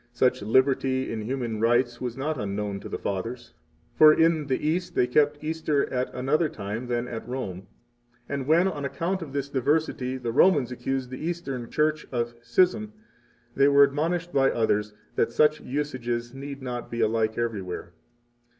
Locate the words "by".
14.33-14.49